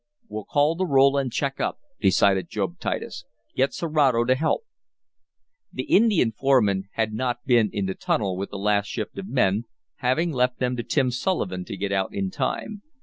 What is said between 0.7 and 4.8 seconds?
the roll, and check up," decided Job Titus. "Get Serato to help."